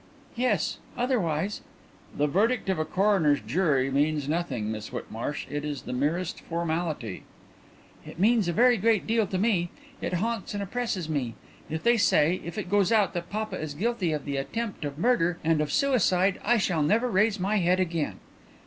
"Yes. 0.35 0.79
Otherwise" 0.97 1.61
"The 2.17 2.25
verdict 2.25 2.69
of 2.69 2.79
a 2.79 2.85
coroner's 2.85 3.39
jury 3.39 3.91
means 3.91 4.27
nothing, 4.27 4.71
Miss 4.71 4.87
Whitmarsh. 4.91 5.45
It 5.47 5.63
is 5.63 5.83
the 5.83 5.93
merest 5.93 6.41
formality." 6.41 7.21
"It 8.03 8.17
means 8.17 8.47
a 8.47 8.51
very 8.51 8.77
great 8.77 9.05
deal 9.05 9.27
to 9.27 9.37
me. 9.37 9.69
It 10.01 10.13
haunts 10.13 10.55
and 10.55 10.63
oppresses 10.63 11.07
me. 11.07 11.35
If 11.69 11.83
they 11.83 11.97
say 11.97 12.41
if 12.43 12.57
it 12.57 12.67
goes 12.67 12.91
out 12.91 13.13
that 13.13 13.29
papa 13.29 13.61
is 13.61 13.75
guilty 13.75 14.11
of 14.11 14.25
the 14.25 14.37
attempt 14.37 14.85
of 14.85 14.97
murder, 14.97 15.37
and 15.43 15.61
of 15.61 15.71
suicide, 15.71 16.39
I 16.43 16.57
shall 16.57 16.81
never 16.81 17.07
raise 17.07 17.39
my 17.39 17.57
head 17.57 17.79
again." 17.79 18.19